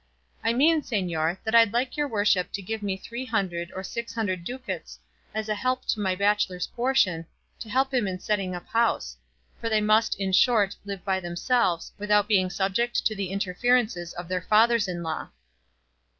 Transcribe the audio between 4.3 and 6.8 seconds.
ducats as a help to my bachelor's